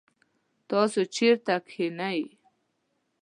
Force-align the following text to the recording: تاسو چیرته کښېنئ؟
تاسو 0.69 0.99
چیرته 1.15 1.55
کښېنئ؟ 1.67 2.21